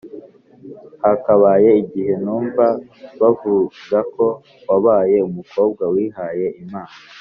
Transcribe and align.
hakaba 1.03 1.49
igihe 1.83 2.13
numva 2.23 2.65
bavuga 3.21 3.97
ko 4.13 4.25
wabaye 4.69 5.17
umukobwa 5.29 5.83
wihaye 5.93 6.47
imana 6.63 6.95